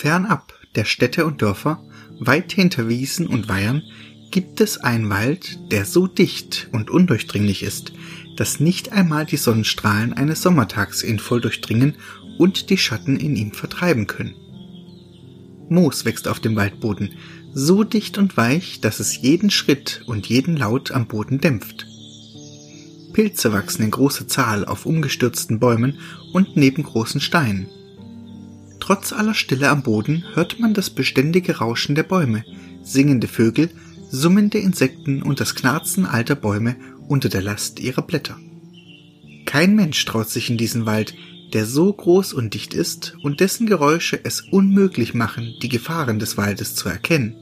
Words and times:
Fernab 0.00 0.54
der 0.76 0.86
Städte 0.86 1.26
und 1.26 1.42
Dörfer, 1.42 1.84
weit 2.20 2.52
hinter 2.52 2.88
Wiesen 2.88 3.26
und 3.26 3.50
Weihern, 3.50 3.82
gibt 4.30 4.62
es 4.62 4.78
einen 4.78 5.10
Wald, 5.10 5.58
der 5.70 5.84
so 5.84 6.06
dicht 6.06 6.70
und 6.72 6.88
undurchdringlich 6.88 7.62
ist, 7.62 7.92
dass 8.34 8.60
nicht 8.60 8.92
einmal 8.92 9.26
die 9.26 9.36
Sonnenstrahlen 9.36 10.14
eines 10.14 10.40
Sommertags 10.40 11.02
ihn 11.02 11.18
voll 11.18 11.42
durchdringen 11.42 11.96
und 12.38 12.70
die 12.70 12.78
Schatten 12.78 13.18
in 13.18 13.36
ihm 13.36 13.52
vertreiben 13.52 14.06
können. 14.06 14.36
Moos 15.68 16.06
wächst 16.06 16.28
auf 16.28 16.40
dem 16.40 16.56
Waldboden, 16.56 17.10
so 17.52 17.84
dicht 17.84 18.16
und 18.16 18.38
weich, 18.38 18.80
dass 18.80 19.00
es 19.00 19.20
jeden 19.20 19.50
Schritt 19.50 20.02
und 20.06 20.28
jeden 20.28 20.56
Laut 20.56 20.92
am 20.92 21.08
Boden 21.08 21.42
dämpft. 21.42 21.86
Pilze 23.12 23.52
wachsen 23.52 23.82
in 23.82 23.90
großer 23.90 24.26
Zahl 24.26 24.64
auf 24.64 24.86
umgestürzten 24.86 25.60
Bäumen 25.60 25.98
und 26.32 26.56
neben 26.56 26.84
großen 26.84 27.20
Steinen. 27.20 27.68
Trotz 28.90 29.12
aller 29.12 29.34
Stille 29.34 29.68
am 29.68 29.84
Boden 29.84 30.24
hört 30.34 30.58
man 30.58 30.74
das 30.74 30.90
beständige 30.90 31.58
Rauschen 31.58 31.94
der 31.94 32.02
Bäume, 32.02 32.44
singende 32.82 33.28
Vögel, 33.28 33.70
summende 34.10 34.58
Insekten 34.58 35.22
und 35.22 35.38
das 35.38 35.54
Knarzen 35.54 36.06
alter 36.06 36.34
Bäume 36.34 36.74
unter 37.06 37.28
der 37.28 37.40
Last 37.40 37.78
ihrer 37.78 38.02
Blätter. 38.02 38.36
Kein 39.46 39.76
Mensch 39.76 40.04
traut 40.06 40.28
sich 40.28 40.50
in 40.50 40.56
diesen 40.56 40.86
Wald, 40.86 41.14
der 41.52 41.66
so 41.66 41.92
groß 41.92 42.32
und 42.32 42.52
dicht 42.54 42.74
ist 42.74 43.14
und 43.22 43.38
dessen 43.38 43.68
Geräusche 43.68 44.18
es 44.24 44.40
unmöglich 44.40 45.14
machen, 45.14 45.54
die 45.62 45.68
Gefahren 45.68 46.18
des 46.18 46.36
Waldes 46.36 46.74
zu 46.74 46.88
erkennen. 46.88 47.36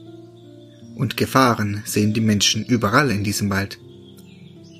Und 0.97 1.17
Gefahren 1.17 1.81
sehen 1.83 2.13
die 2.13 2.21
Menschen 2.21 2.63
überall 2.63 3.09
in 3.09 3.23
diesem 3.23 3.49
Wald. 3.49 3.79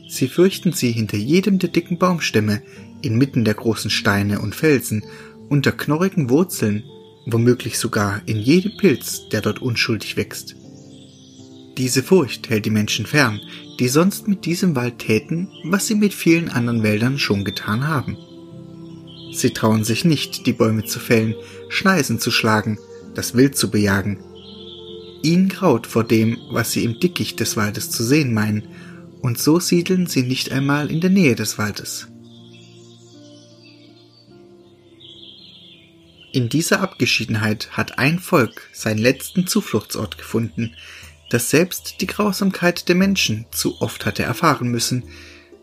Sie 0.08 0.28
fürchten 0.28 0.72
sie 0.72 0.92
hinter 0.92 1.18
jedem 1.18 1.58
der 1.58 1.70
dicken 1.70 1.98
Baumstämme, 1.98 2.62
inmitten 3.02 3.44
der 3.44 3.56
großen 3.56 3.90
Steine 3.90 4.40
und 4.40 4.54
Felsen, 4.54 5.04
unter 5.50 5.72
knorrigen 5.72 6.30
Wurzeln, 6.30 6.84
womöglich 7.26 7.78
sogar 7.78 8.22
in 8.26 8.38
jedem 8.38 8.78
Pilz, 8.78 9.30
der 9.30 9.42
dort 9.42 9.62
unschuldig 9.62 10.16
wächst. 10.18 10.56
Diese 11.78 12.04
Furcht 12.04 12.50
hält 12.50 12.66
die 12.66 12.72
Menschen 12.72 13.06
fern, 13.06 13.40
die 13.80 13.88
sonst 13.88 14.28
mit 14.28 14.46
diesem 14.46 14.76
Wald 14.76 15.00
täten, 15.00 15.50
was 15.64 15.88
sie 15.88 15.96
mit 15.96 16.14
vielen 16.14 16.50
anderen 16.50 16.84
Wäldern 16.84 17.18
schon 17.18 17.44
getan 17.44 17.88
haben. 17.88 18.18
Sie 19.32 19.52
trauen 19.52 19.84
sich 19.84 20.06
nicht, 20.06 20.46
die 20.46 20.54
Bäume 20.54 20.84
zu 20.84 21.00
fällen, 21.00 21.36
Schneisen 21.70 22.20
zu 22.20 22.32
schlagen, 22.32 22.78
das 23.16 23.36
Wild 23.36 23.58
zu 23.58 23.72
bejagen. 23.72 24.20
Ihnen 25.22 25.50
graut 25.50 25.88
vor 25.88 26.04
dem, 26.04 26.38
was 26.52 26.72
sie 26.72 26.84
im 26.84 27.00
Dickicht 27.00 27.40
des 27.40 27.56
Waldes 27.56 27.90
zu 27.90 28.04
sehen 28.04 28.34
meinen, 28.34 28.64
und 29.22 29.38
so 29.38 29.60
siedeln 29.60 30.08
sie 30.08 30.24
nicht 30.24 30.52
einmal 30.52 30.92
in 30.92 31.02
der 31.02 31.10
Nähe 31.10 31.36
des 31.36 31.58
Waldes. 31.58 32.08
In 36.32 36.48
dieser 36.48 36.82
Abgeschiedenheit 36.82 37.70
hat 37.72 37.98
ein 37.98 38.20
Volk 38.20 38.70
seinen 38.72 39.00
letzten 39.00 39.48
Zufluchtsort 39.48 40.18
gefunden, 40.18 40.76
das 41.30 41.50
selbst 41.50 42.02
die 42.02 42.08
Grausamkeit 42.08 42.88
der 42.88 42.96
Menschen 42.96 43.46
zu 43.52 43.82
oft 43.82 44.06
hatte 44.06 44.24
erfahren 44.24 44.70
müssen, 44.70 45.04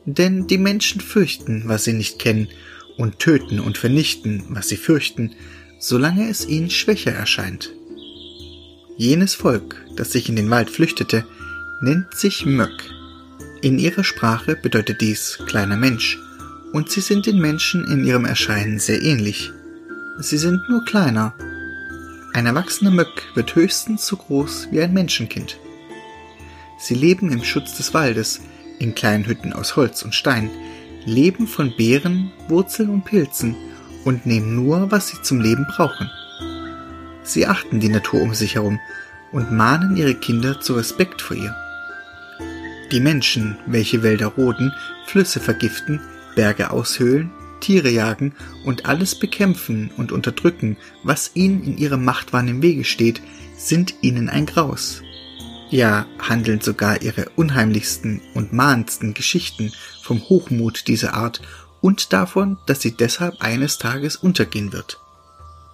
denn 0.07 0.47
die 0.47 0.59
Menschen 0.59 1.01
fürchten, 1.01 1.65
was 1.67 1.85
sie 1.85 1.93
nicht 1.93 2.19
kennen, 2.19 2.49
und 2.97 3.19
töten 3.19 3.61
und 3.61 3.79
vernichten, 3.79 4.45
was 4.49 4.69
sie 4.69 4.77
fürchten, 4.77 5.35
solange 5.79 6.29
es 6.31 6.47
ihnen 6.47 6.71
schwächer 6.71 7.13
erscheint. 7.13 7.73
Jenes 8.97 9.35
Volk, 9.35 9.85
das 9.97 10.13
sich 10.13 10.29
in 10.29 10.37
den 10.37 10.51
Wald 10.51 10.71
flüchtete, 10.71 11.27
nennt 11.83 12.15
sich 12.15 12.47
Möck. 12.47 12.91
In 13.61 13.79
ihrer 13.79 14.05
Sprache 14.05 14.57
bedeutet 14.57 15.01
dies 15.01 15.39
kleiner 15.47 15.77
Mensch, 15.77 16.19
und 16.73 16.91
sie 16.91 17.01
sind 17.01 17.27
den 17.27 17.39
Menschen 17.39 17.87
in 17.87 18.05
ihrem 18.05 18.25
Erscheinen 18.25 18.79
sehr 18.79 19.03
ähnlich. 19.03 19.53
Sie 20.19 20.39
sind 20.39 20.67
nur 20.71 20.83
kleiner. 20.85 21.35
Ein 22.33 22.47
erwachsener 22.47 22.91
Möck 22.91 23.23
wird 23.35 23.55
höchstens 23.55 24.07
so 24.07 24.17
groß 24.17 24.69
wie 24.71 24.81
ein 24.81 24.95
Menschenkind. 24.95 25.59
Sie 26.79 26.95
leben 26.95 27.31
im 27.31 27.45
Schutz 27.45 27.77
des 27.77 27.93
Waldes, 27.93 28.41
in 28.79 28.95
kleinen 28.95 29.27
Hütten 29.27 29.53
aus 29.53 29.77
Holz 29.77 30.03
und 30.03 30.15
Stein, 30.15 30.51
leben 31.05 31.47
von 31.47 31.77
Beeren, 31.77 32.33
Wurzeln 32.49 32.89
und 32.89 33.05
Pilzen 33.05 33.57
und 34.05 34.25
nehmen 34.25 34.55
nur, 34.55 34.91
was 34.91 35.09
sie 35.09 35.21
zum 35.21 35.41
Leben 35.41 35.67
brauchen. 35.67 36.11
Sie 37.23 37.47
achten 37.47 37.81
die 37.81 37.91
Natur 37.91 38.23
um 38.23 38.33
sich 38.33 38.55
herum 38.55 38.81
und 39.33 39.53
mahnen 39.53 39.97
ihre 39.99 40.15
Kinder 40.15 40.61
zu 40.61 40.75
Respekt 40.75 41.21
vor 41.21 41.37
ihr. 41.37 41.55
Die 42.91 43.01
Menschen, 43.01 43.59
welche 43.67 44.03
Wälder 44.03 44.29
roden, 44.29 44.73
Flüsse 45.07 45.41
vergiften, 45.41 46.01
Berge 46.37 46.71
aushöhlen, 46.71 47.31
Tiere 47.61 47.91
jagen 47.91 48.35
und 48.65 48.87
alles 48.87 49.19
bekämpfen 49.19 49.91
und 49.97 50.13
unterdrücken, 50.13 50.77
was 51.03 51.33
ihnen 51.35 51.63
in 51.65 51.79
ihrer 51.79 51.97
Machtwahn 51.97 52.49
im 52.49 52.63
Wege 52.63 52.85
steht, 52.85 53.21
sind 53.57 53.95
ihnen 54.03 54.29
ein 54.29 54.47
Graus. 54.47 55.03
Ja, 55.71 56.07
handeln 56.19 56.61
sogar 56.61 57.03
ihre 57.03 57.29
unheimlichsten 57.37 58.21
und 58.35 58.53
mahnendsten 58.53 59.15
Geschichten 59.15 59.73
vom 60.03 60.21
Hochmut 60.29 60.87
dieser 60.87 61.15
Art 61.15 61.41
und 61.81 62.13
davon, 62.13 62.59
dass 62.67 62.81
sie 62.81 62.93
deshalb 62.93 63.41
eines 63.41 63.79
Tages 63.79 64.17
untergehen 64.17 64.73
wird. 64.73 65.01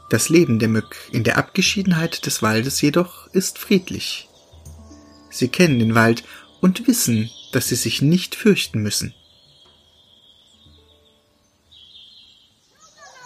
Das 0.09 0.29
Leben 0.29 0.59
der 0.59 0.69
Mück 0.69 0.97
in 1.11 1.25
der 1.25 1.39
Abgeschiedenheit 1.39 2.27
des 2.27 2.43
Waldes 2.43 2.81
jedoch 2.81 3.29
ist 3.29 3.59
friedlich. 3.59 4.29
Sie 5.31 5.49
kennen 5.49 5.79
den 5.79 5.95
Wald 5.95 6.25
und 6.61 6.87
wissen, 6.87 7.31
dass 7.53 7.69
sie 7.69 7.77
sich 7.77 8.03
nicht 8.03 8.35
fürchten 8.35 8.83
müssen. 8.83 9.15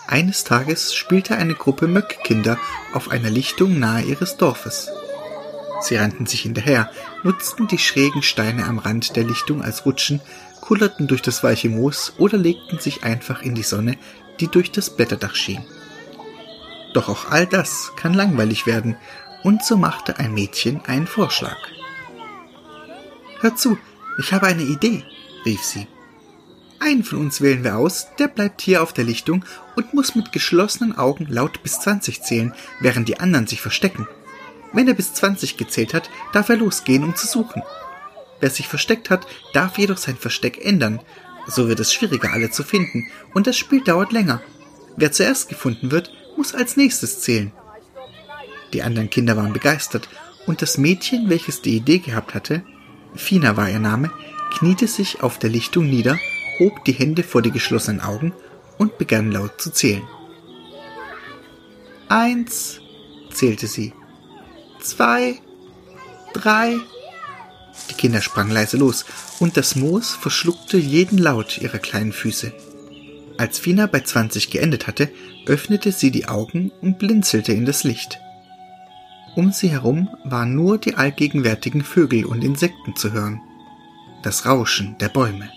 Eines 0.08 0.44
Tages 0.44 0.94
spielte 0.94 1.36
eine 1.36 1.54
Gruppe 1.54 1.88
Möckkinder 1.88 2.58
auf 2.92 3.10
einer 3.10 3.30
Lichtung 3.30 3.78
nahe 3.78 4.02
ihres 4.02 4.36
Dorfes. 4.36 4.88
Sie 5.80 5.96
rannten 5.96 6.26
sich 6.26 6.42
hinterher, 6.42 6.90
nutzten 7.24 7.66
die 7.66 7.78
schrägen 7.78 8.22
Steine 8.22 8.66
am 8.66 8.78
Rand 8.78 9.16
der 9.16 9.24
Lichtung 9.24 9.62
als 9.62 9.84
Rutschen, 9.84 10.20
kullerten 10.60 11.06
durch 11.08 11.22
das 11.22 11.42
weiche 11.42 11.68
Moos 11.68 12.14
oder 12.18 12.38
legten 12.38 12.78
sich 12.78 13.02
einfach 13.02 13.42
in 13.42 13.54
die 13.54 13.62
Sonne, 13.62 13.98
die 14.40 14.48
durch 14.48 14.70
das 14.70 14.90
Blätterdach 14.90 15.34
schien. 15.34 15.64
Doch 16.94 17.08
auch 17.08 17.30
all 17.30 17.46
das 17.46 17.92
kann 17.96 18.14
langweilig 18.14 18.66
werden, 18.66 18.96
und 19.42 19.64
so 19.64 19.76
machte 19.76 20.18
ein 20.18 20.32
Mädchen 20.32 20.84
einen 20.86 21.06
Vorschlag. 21.06 21.58
Hör 23.40 23.54
zu, 23.54 23.76
ich 24.18 24.32
habe 24.32 24.46
eine 24.46 24.62
Idee, 24.62 25.04
rief 25.44 25.62
sie. 25.62 25.86
Einen 26.78 27.04
von 27.04 27.18
uns 27.18 27.40
wählen 27.40 27.64
wir 27.64 27.76
aus, 27.76 28.08
der 28.18 28.28
bleibt 28.28 28.60
hier 28.60 28.82
auf 28.82 28.92
der 28.92 29.04
Lichtung 29.04 29.44
und 29.76 29.94
muss 29.94 30.14
mit 30.14 30.32
geschlossenen 30.32 30.96
Augen 30.96 31.26
laut 31.28 31.62
bis 31.62 31.80
zwanzig 31.80 32.22
zählen, 32.22 32.54
während 32.80 33.08
die 33.08 33.18
anderen 33.18 33.46
sich 33.46 33.60
verstecken. 33.60 34.06
Wenn 34.72 34.88
er 34.88 34.94
bis 34.94 35.14
20 35.14 35.56
gezählt 35.56 35.94
hat, 35.94 36.10
darf 36.32 36.48
er 36.48 36.56
losgehen, 36.56 37.02
um 37.02 37.14
zu 37.14 37.26
suchen. 37.26 37.62
Wer 38.40 38.50
sich 38.50 38.68
versteckt 38.68 39.08
hat, 39.08 39.26
darf 39.54 39.78
jedoch 39.78 39.96
sein 39.96 40.16
Versteck 40.16 40.64
ändern. 40.64 41.00
So 41.46 41.68
wird 41.68 41.80
es 41.80 41.92
schwieriger, 41.92 42.32
alle 42.32 42.50
zu 42.50 42.62
finden, 42.62 43.08
und 43.32 43.46
das 43.46 43.56
Spiel 43.56 43.82
dauert 43.82 44.12
länger. 44.12 44.42
Wer 44.96 45.12
zuerst 45.12 45.48
gefunden 45.48 45.90
wird, 45.90 46.12
muss 46.36 46.54
als 46.54 46.76
nächstes 46.76 47.20
zählen. 47.20 47.52
Die 48.72 48.82
anderen 48.82 49.08
Kinder 49.08 49.36
waren 49.36 49.52
begeistert, 49.52 50.08
und 50.46 50.62
das 50.62 50.78
Mädchen, 50.78 51.30
welches 51.30 51.62
die 51.62 51.76
Idee 51.76 51.98
gehabt 51.98 52.34
hatte, 52.34 52.62
Fina 53.14 53.56
war 53.56 53.70
ihr 53.70 53.78
Name, 53.78 54.10
kniete 54.58 54.86
sich 54.86 55.22
auf 55.22 55.38
der 55.38 55.50
Lichtung 55.50 55.88
nieder, 55.88 56.18
hob 56.58 56.84
die 56.84 56.92
Hände 56.92 57.22
vor 57.22 57.42
die 57.42 57.50
geschlossenen 57.50 58.00
Augen 58.00 58.32
und 58.78 58.98
begann 58.98 59.32
laut 59.32 59.60
zu 59.60 59.70
zählen. 59.70 60.06
Eins, 62.08 62.80
zählte 63.32 63.66
sie 63.66 63.92
zwei, 64.80 65.40
drei. 66.32 66.76
Die 67.90 67.94
Kinder 67.94 68.20
sprangen 68.20 68.52
leise 68.52 68.76
los, 68.76 69.04
und 69.38 69.56
das 69.56 69.76
Moos 69.76 70.14
verschluckte 70.14 70.78
jeden 70.78 71.18
Laut 71.18 71.58
ihrer 71.58 71.78
kleinen 71.78 72.12
Füße. 72.12 72.52
Als 73.36 73.58
Fina 73.58 73.86
bei 73.86 74.00
zwanzig 74.00 74.50
geendet 74.50 74.86
hatte, 74.86 75.10
öffnete 75.46 75.92
sie 75.92 76.10
die 76.10 76.26
Augen 76.26 76.72
und 76.80 76.98
blinzelte 76.98 77.52
in 77.52 77.66
das 77.66 77.84
Licht. 77.84 78.18
Um 79.34 79.52
sie 79.52 79.68
herum 79.68 80.08
waren 80.24 80.54
nur 80.54 80.78
die 80.78 80.94
allgegenwärtigen 80.94 81.84
Vögel 81.84 82.24
und 82.24 82.42
Insekten 82.42 82.96
zu 82.96 83.12
hören. 83.12 83.42
Das 84.22 84.46
Rauschen 84.46 84.96
der 84.98 85.10
Bäume. 85.10 85.50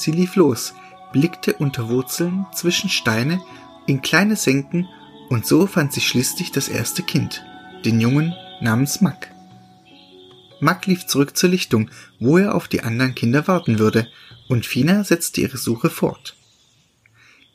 Sie 0.00 0.12
lief 0.12 0.34
los, 0.34 0.72
blickte 1.12 1.52
unter 1.52 1.90
Wurzeln, 1.90 2.46
zwischen 2.54 2.88
Steine, 2.88 3.42
in 3.86 4.00
kleine 4.00 4.34
Senken, 4.34 4.88
und 5.28 5.44
so 5.44 5.66
fand 5.66 5.92
sie 5.92 6.00
schließlich 6.00 6.52
das 6.52 6.70
erste 6.70 7.02
Kind 7.02 7.44
den 7.84 8.00
Jungen 8.00 8.34
namens 8.62 9.02
Mack. 9.02 9.30
Mack 10.58 10.86
lief 10.86 11.06
zurück 11.06 11.36
zur 11.36 11.50
Lichtung, 11.50 11.90
wo 12.18 12.38
er 12.38 12.54
auf 12.54 12.66
die 12.66 12.82
anderen 12.82 13.14
Kinder 13.14 13.46
warten 13.46 13.78
würde, 13.78 14.08
und 14.48 14.64
Fina 14.64 15.04
setzte 15.04 15.42
ihre 15.42 15.58
Suche 15.58 15.90
fort. 15.90 16.34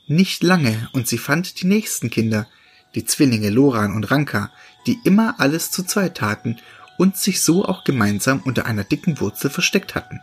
Nicht 0.07 0.43
lange, 0.43 0.87
und 0.93 1.07
sie 1.07 1.17
fand 1.17 1.63
die 1.63 1.67
nächsten 1.67 2.11
Kinder, 2.11 2.47
die 2.93 3.05
Zwillinge 3.05 3.49
Loran 3.49 3.93
und 3.93 4.11
Ranka, 4.11 4.51
die 4.85 4.99
immer 5.03 5.39
alles 5.39 5.71
zu 5.71 5.81
zweit 5.81 6.17
taten 6.17 6.57
und 6.99 7.17
sich 7.17 7.41
so 7.41 7.65
auch 7.65 7.85
gemeinsam 7.85 8.41
unter 8.41 8.67
einer 8.67 8.83
dicken 8.83 9.19
Wurzel 9.19 9.49
versteckt 9.49 9.95
hatten. 9.95 10.21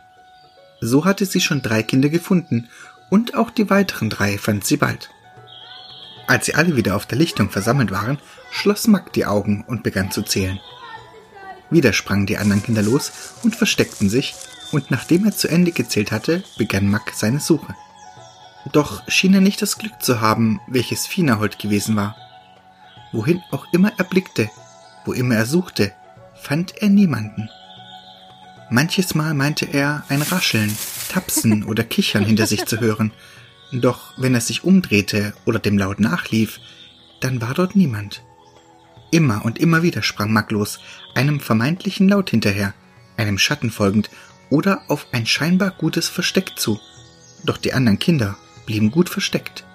So 0.85 1.05
hatte 1.05 1.25
sie 1.25 1.39
schon 1.39 1.61
drei 1.61 1.81
Kinder 1.81 2.09
gefunden, 2.09 2.67
und 3.09 3.35
auch 3.35 3.51
die 3.51 3.69
weiteren 3.69 4.09
drei 4.09 4.37
fand 4.37 4.65
sie 4.65 4.75
bald. 4.75 5.11
Als 6.27 6.45
sie 6.45 6.55
alle 6.55 6.75
wieder 6.75 6.97
auf 6.97 7.05
der 7.05 7.17
Lichtung 7.17 7.49
versammelt 7.49 7.89
waren, 7.91 8.17
schloss 8.51 8.87
Mack 8.87 9.13
die 9.13 9.25
Augen 9.25 9.63
und 9.65 9.83
begann 9.83 10.11
zu 10.11 10.23
zählen. 10.23 10.59
Wieder 11.69 11.93
sprangen 11.93 12.25
die 12.25 12.37
anderen 12.37 12.63
Kinder 12.63 12.81
los 12.81 13.13
und 13.43 13.55
versteckten 13.55 14.09
sich, 14.09 14.35
und 14.73 14.91
nachdem 14.91 15.23
er 15.23 15.31
zu 15.31 15.47
Ende 15.47 15.71
gezählt 15.71 16.11
hatte, 16.11 16.43
begann 16.57 16.89
Mack 16.89 17.13
seine 17.15 17.39
Suche. 17.39 17.73
Doch 18.73 19.07
schien 19.07 19.33
er 19.33 19.41
nicht 19.41 19.61
das 19.61 19.77
Glück 19.77 20.01
zu 20.01 20.19
haben, 20.19 20.59
welches 20.67 21.07
Finahold 21.07 21.59
gewesen 21.59 21.95
war. 21.95 22.17
Wohin 23.13 23.41
auch 23.51 23.67
immer 23.71 23.93
er 23.97 24.03
blickte, 24.03 24.49
wo 25.05 25.13
immer 25.13 25.35
er 25.35 25.45
suchte, 25.45 25.93
fand 26.35 26.81
er 26.81 26.89
niemanden. 26.89 27.49
Manches 28.73 29.13
Mal 29.13 29.35
meinte 29.35 29.67
er, 29.71 30.03
ein 30.09 30.23
Rascheln, 30.23 30.75
Tapsen 31.07 31.63
oder 31.67 31.83
Kichern 31.83 32.25
hinter 32.25 32.47
sich 32.47 32.65
zu 32.65 32.79
hören, 32.79 33.11
doch 33.71 34.15
wenn 34.17 34.33
er 34.33 34.41
sich 34.41 34.63
umdrehte 34.63 35.35
oder 35.45 35.59
dem 35.59 35.77
Laut 35.77 35.99
nachlief, 35.99 36.59
dann 37.19 37.39
war 37.39 37.53
dort 37.53 37.75
niemand. 37.75 38.23
Immer 39.11 39.45
und 39.45 39.59
immer 39.59 39.83
wieder 39.83 40.01
sprang 40.01 40.33
Mack 40.33 40.49
los, 40.49 40.79
einem 41.13 41.39
vermeintlichen 41.39 42.09
Laut 42.09 42.31
hinterher, 42.31 42.73
einem 43.15 43.37
Schatten 43.37 43.69
folgend 43.69 44.09
oder 44.49 44.81
auf 44.87 45.05
ein 45.11 45.27
scheinbar 45.27 45.69
gutes 45.69 46.09
Versteck 46.09 46.53
zu. 46.57 46.79
Doch 47.43 47.59
die 47.59 47.73
anderen 47.73 47.99
Kinder 47.99 48.39
blieben 48.65 48.89
gut 48.89 49.07
versteckt. 49.07 49.65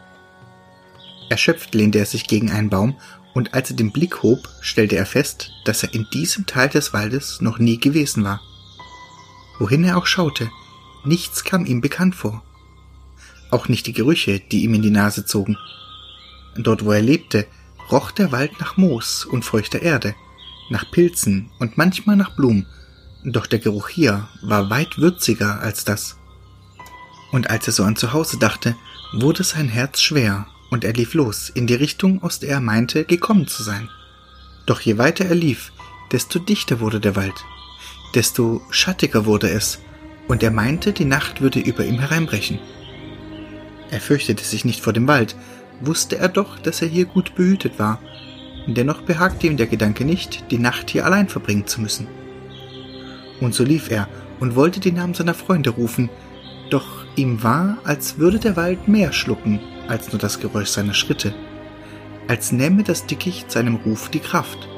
Erschöpft 1.31 1.73
lehnte 1.73 2.00
er 2.00 2.06
sich 2.06 2.27
gegen 2.27 2.50
einen 2.50 2.69
Baum, 2.69 2.99
und 3.33 3.55
als 3.55 3.71
er 3.71 3.77
den 3.77 3.93
Blick 3.93 4.25
hob, 4.25 4.49
stellte 4.61 4.97
er 4.97 5.06
fest, 5.06 5.53
dass 5.65 5.85
er 5.85 5.95
in 5.95 6.09
diesem 6.12 6.47
Teil 6.47 6.69
des 6.69 6.93
Waldes 6.93 7.41
noch 7.41 7.61
nie 7.61 7.79
gewesen 7.79 8.25
war. 8.25 8.41
Wohin 9.58 9.84
er 9.84 9.96
auch 9.96 10.06
schaute, 10.06 10.50
nichts 11.05 11.44
kam 11.44 11.66
ihm 11.66 11.81
bekannt 11.81 12.14
vor 12.14 12.43
auch 13.50 13.69
nicht 13.69 13.87
die 13.87 13.93
Gerüche, 13.93 14.40
die 14.40 14.62
ihm 14.64 14.75
in 14.75 14.82
die 14.82 14.90
Nase 14.90 15.25
zogen. 15.25 15.56
Dort, 16.56 16.84
wo 16.84 16.93
er 16.93 17.02
lebte, 17.02 17.46
roch 17.90 18.10
der 18.10 18.32
Wald 18.32 18.60
nach 18.60 18.76
Moos 18.76 19.25
und 19.25 19.44
feuchter 19.44 19.81
Erde, 19.81 20.14
nach 20.70 20.90
Pilzen 20.90 21.50
und 21.58 21.78
manchmal 21.78 22.16
nach 22.16 22.34
Blumen, 22.37 22.66
doch 23.25 23.46
der 23.46 23.58
Geruch 23.58 23.88
hier 23.88 24.28
war 24.43 24.70
weit 24.70 24.99
würziger 24.99 25.61
als 25.61 25.84
das. 25.84 26.16
Und 27.32 27.50
als 27.50 27.66
er 27.66 27.72
so 27.72 27.84
an 27.84 27.96
zu 27.96 28.12
Hause 28.12 28.38
dachte, 28.38 28.76
wurde 29.12 29.44
sein 29.44 29.69
Herz 29.69 30.00
schwer, 30.00 30.46
und 30.70 30.84
er 30.84 30.93
lief 30.93 31.14
los 31.14 31.49
in 31.49 31.66
die 31.66 31.75
Richtung, 31.75 32.22
aus 32.22 32.40
der 32.40 32.50
er 32.50 32.61
meinte, 32.61 33.04
gekommen 33.04 33.46
zu 33.46 33.62
sein. 33.62 33.88
Doch 34.66 34.81
je 34.82 34.99
weiter 34.99 35.25
er 35.25 35.34
lief, 35.34 35.72
desto 36.12 36.38
dichter 36.38 36.81
wurde 36.81 37.00
der 37.00 37.16
Wald, 37.16 37.43
desto 38.14 38.62
schattiger 38.70 39.26
wurde 39.26 39.50
es, 39.50 39.81
und 40.28 40.43
er 40.43 40.50
meinte, 40.50 40.93
die 40.93 41.05
Nacht 41.05 41.40
würde 41.40 41.60
über 41.60 41.84
ihm 41.84 41.99
hereinbrechen. 41.99 42.58
Er 43.90 44.00
fürchtete 44.00 44.44
sich 44.44 44.64
nicht 44.64 44.82
vor 44.82 44.93
dem 44.93 45.08
Wald, 45.08 45.37
wusste 45.81 46.19
er 46.19 46.28
doch, 46.28 46.58
dass 46.58 46.82
er 46.82 46.88
hier 46.88 47.06
gut 47.06 47.34
behütet 47.34 47.78
war. 47.78 48.00
Dennoch 48.66 49.02
behagte 49.02 49.46
ihm 49.46 49.56
der 49.56 49.66
Gedanke 49.66 50.05
nicht, 50.05 50.50
die 50.50 50.58
Nacht 50.58 50.90
hier 50.90 51.06
allein 51.06 51.28
verbringen 51.28 51.66
zu 51.66 51.81
müssen. 51.81 52.06
Und 53.40 53.55
so 53.55 53.64
lief 53.64 53.90
er 53.90 54.08
und 54.40 54.56
wollte 54.56 54.81
die 54.81 54.93
Namen 54.93 55.14
seiner 55.14 55.34
Freunde 55.34 55.70
rufen, 55.70 56.11
doch 56.70 57.06
ihm 57.16 57.43
war, 57.43 57.78
als 57.84 58.19
würde 58.19 58.38
der 58.38 58.56
Wald 58.56 58.88
mehr 58.88 59.12
schlucken 59.12 59.61
als 59.88 60.12
nur 60.12 60.19
das 60.19 60.38
Geräusch 60.38 60.69
seiner 60.69 60.94
Schritte, 60.94 61.34
als 62.28 62.52
nähme 62.52 62.82
das 62.82 63.06
Dickicht 63.06 63.50
seinem 63.50 63.76
Ruf 63.76 64.11
die 64.11 64.20
Kraft. 64.20 64.69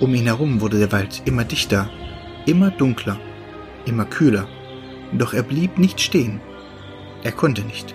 Um 0.00 0.14
ihn 0.14 0.26
herum 0.26 0.60
wurde 0.60 0.78
der 0.78 0.92
Wald 0.92 1.22
immer 1.24 1.44
dichter, 1.44 1.90
immer 2.44 2.70
dunkler, 2.70 3.18
immer 3.86 4.04
kühler, 4.04 4.46
doch 5.12 5.32
er 5.32 5.42
blieb 5.42 5.78
nicht 5.78 6.00
stehen, 6.00 6.40
er 7.22 7.32
konnte 7.32 7.62
nicht. 7.62 7.94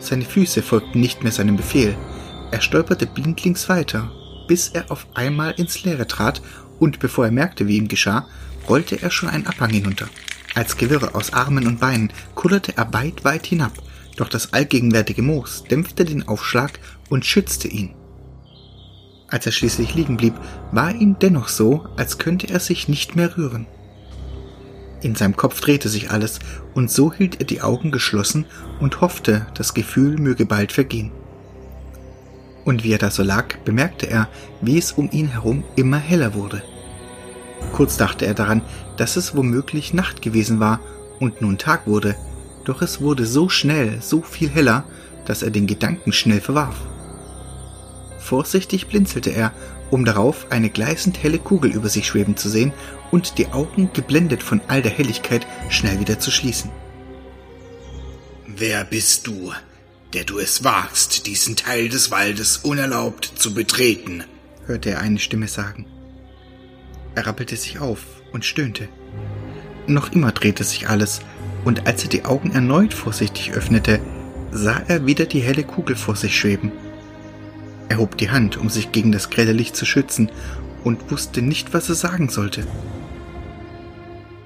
Seine 0.00 0.24
Füße 0.24 0.62
folgten 0.62 1.00
nicht 1.00 1.22
mehr 1.22 1.32
seinem 1.32 1.56
Befehl. 1.56 1.96
Er 2.50 2.60
stolperte 2.60 3.06
blindlings 3.06 3.68
weiter, 3.68 4.10
bis 4.48 4.68
er 4.68 4.90
auf 4.90 5.06
einmal 5.14 5.52
ins 5.52 5.84
Leere 5.84 6.06
trat, 6.06 6.42
und 6.78 6.98
bevor 6.98 7.26
er 7.26 7.30
merkte, 7.30 7.68
wie 7.68 7.76
ihm 7.76 7.88
geschah, 7.88 8.26
rollte 8.68 9.00
er 9.00 9.10
schon 9.10 9.28
einen 9.28 9.46
Abhang 9.46 9.70
hinunter. 9.70 10.08
Als 10.54 10.76
Gewirre 10.76 11.14
aus 11.14 11.32
Armen 11.32 11.66
und 11.66 11.78
Beinen 11.78 12.12
kullerte 12.34 12.76
er 12.76 12.92
weit, 12.92 13.24
weit 13.24 13.46
hinab, 13.46 13.72
doch 14.16 14.28
das 14.28 14.52
allgegenwärtige 14.52 15.22
Moos 15.22 15.64
dämpfte 15.64 16.04
den 16.04 16.26
Aufschlag 16.26 16.80
und 17.08 17.24
schützte 17.24 17.68
ihn. 17.68 17.94
Als 19.30 19.46
er 19.46 19.52
schließlich 19.52 19.94
liegen 19.94 20.16
blieb, 20.16 20.34
war 20.72 20.92
ihm 20.92 21.16
dennoch 21.20 21.48
so, 21.48 21.86
als 21.96 22.18
könnte 22.18 22.48
er 22.48 22.60
sich 22.60 22.88
nicht 22.88 23.14
mehr 23.14 23.36
rühren. 23.36 23.66
In 25.02 25.14
seinem 25.14 25.36
Kopf 25.36 25.60
drehte 25.60 25.88
sich 25.88 26.10
alles, 26.10 26.40
und 26.74 26.90
so 26.90 27.12
hielt 27.12 27.40
er 27.40 27.46
die 27.46 27.62
Augen 27.62 27.90
geschlossen 27.90 28.44
und 28.80 29.00
hoffte, 29.00 29.46
das 29.54 29.72
Gefühl 29.72 30.18
möge 30.18 30.46
bald 30.46 30.72
vergehen. 30.72 31.12
Und 32.64 32.84
wie 32.84 32.92
er 32.92 32.98
da 32.98 33.10
so 33.10 33.22
lag, 33.22 33.56
bemerkte 33.64 34.10
er, 34.10 34.28
wie 34.60 34.76
es 34.76 34.92
um 34.92 35.10
ihn 35.10 35.28
herum 35.28 35.64
immer 35.76 35.96
heller 35.98 36.34
wurde. 36.34 36.62
Kurz 37.72 37.96
dachte 37.96 38.26
er 38.26 38.34
daran, 38.34 38.62
dass 38.96 39.16
es 39.16 39.36
womöglich 39.36 39.94
Nacht 39.94 40.22
gewesen 40.22 40.60
war 40.60 40.80
und 41.18 41.40
nun 41.40 41.56
Tag 41.56 41.86
wurde, 41.86 42.16
doch 42.64 42.82
es 42.82 43.00
wurde 43.00 43.24
so 43.24 43.48
schnell, 43.48 44.02
so 44.02 44.20
viel 44.22 44.50
heller, 44.50 44.84
dass 45.24 45.42
er 45.42 45.50
den 45.50 45.66
Gedanken 45.66 46.12
schnell 46.12 46.40
verwarf. 46.40 46.76
Vorsichtig 48.30 48.86
blinzelte 48.86 49.30
er 49.30 49.52
um 49.90 50.04
darauf 50.04 50.52
eine 50.52 50.70
gleißend 50.70 51.20
helle 51.20 51.40
Kugel 51.40 51.72
über 51.72 51.88
sich 51.88 52.06
schweben 52.06 52.36
zu 52.36 52.48
sehen 52.48 52.72
und 53.10 53.38
die 53.38 53.48
Augen, 53.48 53.90
geblendet 53.92 54.44
von 54.44 54.60
all 54.68 54.82
der 54.82 54.92
Helligkeit, 54.92 55.44
schnell 55.68 55.98
wieder 55.98 56.20
zu 56.20 56.30
schließen. 56.30 56.70
Wer 58.46 58.84
bist 58.84 59.26
du, 59.26 59.52
der 60.12 60.22
du 60.22 60.38
es 60.38 60.62
wagst, 60.62 61.26
diesen 61.26 61.56
Teil 61.56 61.88
des 61.88 62.12
Waldes 62.12 62.58
unerlaubt 62.58 63.32
zu 63.34 63.52
betreten? 63.52 64.22
hörte 64.64 64.90
er 64.90 65.00
eine 65.00 65.18
Stimme 65.18 65.48
sagen. 65.48 65.86
Er 67.16 67.26
rappelte 67.26 67.56
sich 67.56 67.80
auf 67.80 68.04
und 68.30 68.44
stöhnte. 68.44 68.88
Noch 69.88 70.12
immer 70.12 70.30
drehte 70.30 70.62
sich 70.62 70.88
alles, 70.88 71.20
und 71.64 71.88
als 71.88 72.04
er 72.04 72.10
die 72.10 72.26
Augen 72.26 72.52
erneut 72.52 72.94
vorsichtig 72.94 73.54
öffnete, 73.54 73.98
sah 74.52 74.80
er 74.86 75.04
wieder 75.04 75.26
die 75.26 75.40
helle 75.40 75.64
Kugel 75.64 75.96
vor 75.96 76.14
sich 76.14 76.38
schweben 76.38 76.70
er 77.90 77.98
hob 77.98 78.16
die 78.16 78.30
Hand, 78.30 78.56
um 78.56 78.70
sich 78.70 78.92
gegen 78.92 79.10
das 79.12 79.28
grelle 79.30 79.52
Licht 79.52 79.76
zu 79.76 79.84
schützen, 79.84 80.30
und 80.84 81.10
wusste 81.10 81.42
nicht, 81.42 81.74
was 81.74 81.90
er 81.90 81.96
sagen 81.96 82.30
sollte. 82.30 82.66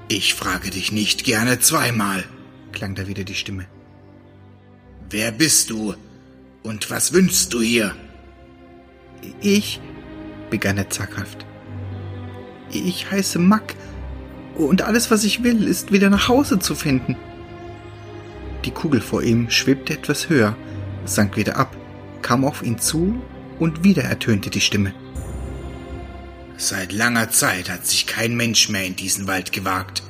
Ich 0.08 0.35
frage 0.35 0.70
dich 0.70 0.91
nicht 0.91 1.25
gerne 1.25 1.61
zweimal, 1.61 2.25
klang 2.73 2.94
da 2.94 3.06
wieder 3.06 3.23
die 3.23 3.37
Stimme. 3.37 3.67
Wer 5.11 5.31
bist 5.31 5.70
du 5.70 5.94
und 6.62 6.91
was 6.91 7.12
wünschst 7.12 7.52
du 7.52 7.61
hier? 7.61 7.94
Ich, 9.41 9.81
begann 10.50 10.78
er 10.78 10.90
zaghaft. 10.90 11.47
Ich 12.73 13.11
heiße 13.11 13.38
Mack, 13.38 13.76
und 14.57 14.83
alles, 14.83 15.11
was 15.11 15.23
ich 15.25 15.42
will, 15.42 15.66
ist 15.69 15.92
wieder 15.92 16.11
nach 16.11 16.28
Hause 16.28 16.59
zu 16.59 16.75
finden. 16.75 17.16
Die 18.64 18.71
Kugel 18.71 19.00
vor 19.00 19.23
ihm 19.23 19.50
schwebte 19.50 19.92
etwas 19.92 20.30
höher, 20.30 20.57
sank 21.04 21.37
wieder 21.37 21.57
ab, 21.57 21.76
kam 22.23 22.45
auf 22.45 22.62
ihn 22.62 22.78
zu 22.78 23.21
und 23.58 23.84
wieder 23.84 24.02
ertönte 24.02 24.50
die 24.50 24.61
Stimme. 24.61 24.94
Seit 26.56 26.92
langer 26.92 27.30
Zeit 27.30 27.68
hat 27.68 27.87
sich 27.87 28.06
kein 28.06 28.37
Mensch 28.37 28.68
mehr 28.68 28.87
in 28.87 28.96
diesen 28.96 29.26
Wald 29.26 29.52
gewagt. 29.52 30.02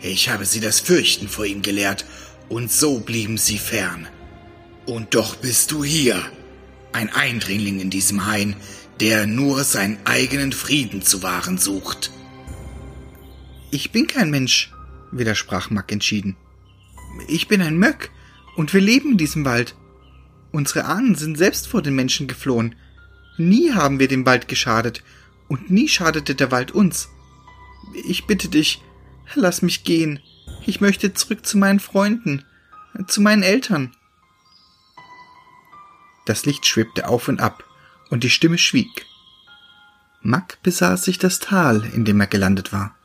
Ich 0.00 0.28
habe 0.28 0.44
sie 0.44 0.60
das 0.60 0.80
Fürchten 0.80 1.28
vor 1.28 1.44
ihm 1.44 1.62
gelehrt, 1.62 2.04
und 2.48 2.70
so 2.70 3.00
blieben 3.00 3.38
sie 3.38 3.58
fern. 3.58 4.08
Und 4.84 5.14
doch 5.14 5.36
bist 5.36 5.72
du 5.72 5.82
hier, 5.82 6.22
ein 6.92 7.12
Eindringling 7.12 7.80
in 7.80 7.90
diesem 7.90 8.26
Hain, 8.26 8.56
der 9.00 9.26
nur 9.26 9.64
seinen 9.64 9.98
eigenen 10.04 10.52
Frieden 10.52 11.02
zu 11.02 11.22
wahren 11.22 11.58
sucht. 11.58 12.10
Ich 13.70 13.92
bin 13.92 14.06
kein 14.06 14.30
Mensch, 14.30 14.72
widersprach 15.12 15.70
Mack 15.70 15.92
entschieden. 15.92 16.36
Ich 17.28 17.48
bin 17.48 17.60
ein 17.62 17.78
Möck, 17.78 18.10
und 18.56 18.72
wir 18.72 18.80
leben 18.80 19.12
in 19.12 19.18
diesem 19.18 19.44
Wald. 19.44 19.74
Unsere 20.56 20.86
Ahnen 20.86 21.16
sind 21.16 21.36
selbst 21.36 21.68
vor 21.68 21.82
den 21.82 21.94
Menschen 21.94 22.28
geflohen. 22.28 22.76
Nie 23.36 23.74
haben 23.74 23.98
wir 23.98 24.08
dem 24.08 24.24
Wald 24.24 24.48
geschadet, 24.48 25.02
und 25.48 25.70
nie 25.70 25.86
schadete 25.86 26.34
der 26.34 26.50
Wald 26.50 26.70
uns. 26.70 27.10
Ich 28.08 28.26
bitte 28.26 28.48
dich, 28.48 28.82
lass 29.34 29.60
mich 29.60 29.84
gehen. 29.84 30.18
Ich 30.64 30.80
möchte 30.80 31.12
zurück 31.12 31.44
zu 31.44 31.58
meinen 31.58 31.78
Freunden, 31.78 32.42
zu 33.06 33.20
meinen 33.20 33.42
Eltern. 33.42 33.94
Das 36.24 36.46
Licht 36.46 36.64
schwebte 36.64 37.06
auf 37.06 37.28
und 37.28 37.38
ab, 37.38 37.62
und 38.08 38.24
die 38.24 38.30
Stimme 38.30 38.56
schwieg. 38.56 39.04
Mack 40.22 40.62
besaß 40.62 41.04
sich 41.04 41.18
das 41.18 41.38
Tal, 41.38 41.84
in 41.84 42.06
dem 42.06 42.18
er 42.18 42.28
gelandet 42.28 42.72
war. 42.72 42.96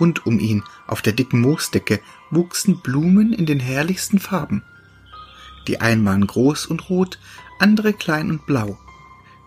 Rund 0.00 0.26
um 0.26 0.40
ihn, 0.40 0.64
auf 0.88 1.02
der 1.02 1.12
dicken 1.12 1.40
Moosdecke, 1.40 2.00
wuchsen 2.32 2.80
Blumen 2.80 3.32
in 3.32 3.46
den 3.46 3.60
herrlichsten 3.60 4.18
Farben. 4.18 4.64
Die 5.68 5.80
einen 5.80 6.04
waren 6.04 6.26
groß 6.26 6.66
und 6.66 6.90
rot, 6.90 7.18
andere 7.58 7.92
klein 7.92 8.30
und 8.30 8.46
blau. 8.46 8.78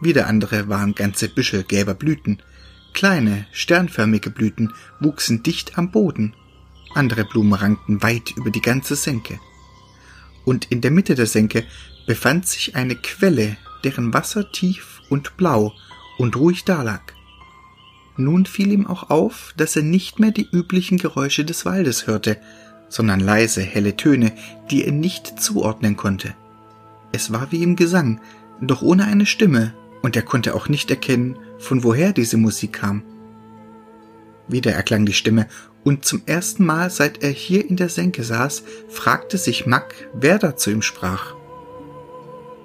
Wieder 0.02 0.28
andere 0.28 0.70
waren 0.70 0.96
ganze 0.96 1.30
Büschel 1.30 1.64
gelber 1.64 1.94
Blüten. 1.94 2.42
Kleine, 2.94 3.46
sternförmige 3.52 4.30
Blüten 4.30 4.74
wuchsen 5.00 5.44
dicht 5.44 5.78
am 5.78 5.92
Boden. 5.92 6.34
Andere 6.94 7.26
Blumen 7.26 7.54
rankten 7.54 8.02
weit 8.04 8.32
über 8.38 8.52
die 8.52 8.62
ganze 8.62 8.96
Senke. 8.96 9.40
Und 10.46 10.72
in 10.72 10.82
der 10.82 10.92
Mitte 10.92 11.16
der 11.16 11.26
Senke 11.26 11.66
befand 12.08 12.48
sich 12.48 12.76
eine 12.76 12.96
Quelle, 12.96 13.58
deren 13.84 14.14
Wasser 14.14 14.52
tief 14.52 15.02
und 15.10 15.36
blau 15.38 15.74
und 16.18 16.36
ruhig 16.36 16.64
dalag. 16.64 17.14
Nun 18.18 18.46
fiel 18.46 18.72
ihm 18.72 18.88
auch 18.88 19.10
auf, 19.10 19.54
dass 19.58 19.76
er 19.76 19.84
nicht 19.84 20.20
mehr 20.20 20.32
die 20.32 20.48
üblichen 20.50 20.98
Geräusche 20.98 21.44
des 21.44 21.66
Waldes 21.66 22.08
hörte, 22.08 22.40
sondern 22.96 23.20
leise, 23.20 23.62
helle 23.62 23.98
Töne, 23.98 24.32
die 24.72 24.86
er 24.86 24.94
nicht 24.94 25.42
zuordnen 25.42 25.98
konnte. 25.98 26.34
Es 27.12 27.34
war 27.34 27.52
wie 27.52 27.62
im 27.62 27.75
Gesang, 27.75 28.22
doch 28.62 28.82
ohne 28.82 29.04
eine 29.04 29.25
Stimme, 29.25 29.74
und 30.02 30.16
er 30.16 30.22
konnte 30.22 30.56
auch 30.56 30.70
nicht 30.70 30.90
erkennen, 30.90 31.38
von 31.60 31.84
woher 31.84 32.14
diese 32.14 32.38
Musik 32.38 32.72
kam. 32.72 33.04
Wieder 34.48 34.72
erklang 34.72 35.06
die 35.06 35.14
Stimme, 35.14 35.48
und 35.84 36.06
zum 36.06 36.22
ersten 36.25 36.66
Mal, 36.66 36.90
seit 36.90 37.22
er 37.22 37.32
hier 37.32 37.70
in 37.70 37.75
der 37.75 37.90
Senke 37.90 38.24
saß, 38.24 38.64
fragte 38.88 39.38
sich 39.38 39.66
Mack, 39.66 39.94
wer 40.14 40.40
da 40.40 40.56
zu 40.56 40.72
ihm 40.72 40.82
sprach. 40.82 41.36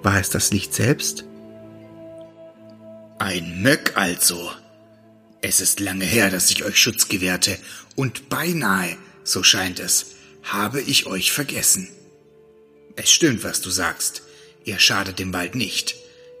War 0.01 0.17
es 0.17 0.29
das 0.29 0.51
Licht 0.53 0.73
selbst? 0.73 1.25
Ein 3.19 3.61
Möck 3.61 3.97
also. 3.97 4.49
Es 5.41 5.59
ist 5.59 5.81
lange 5.81 6.05
her, 6.05 6.29
dass 6.29 6.51
ich 6.51 6.63
euch 6.63 6.77
Schutz 6.77 7.09
gewährte, 7.09 7.57
und 7.97 8.29
beinahe, 8.29 8.95
so 9.25 9.43
scheint 9.43 9.81
es, 9.81 10.10
habe 10.43 10.81
ich 10.81 11.05
euch 11.05 11.31
vergessen. 11.31 11.89
Es 12.95 13.11
stimmt, 13.11 13.43
was 13.43 13.61
du 13.61 13.69
sagst. 13.69 14.23
Ihr 14.63 14.79
schadet 14.79 15.19
dem 15.19 15.33
Wald 15.33 15.55
nicht. 15.55 15.95